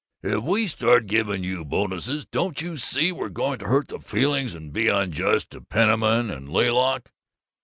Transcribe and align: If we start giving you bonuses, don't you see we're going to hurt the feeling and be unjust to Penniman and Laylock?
If 0.23 0.41
we 0.41 0.65
start 0.65 1.05
giving 1.05 1.43
you 1.43 1.63
bonuses, 1.63 2.25
don't 2.25 2.59
you 2.59 2.75
see 2.75 3.11
we're 3.11 3.29
going 3.29 3.59
to 3.59 3.67
hurt 3.67 3.89
the 3.89 3.99
feeling 3.99 4.49
and 4.55 4.73
be 4.73 4.87
unjust 4.87 5.51
to 5.51 5.61
Penniman 5.61 6.31
and 6.31 6.49
Laylock? 6.49 7.09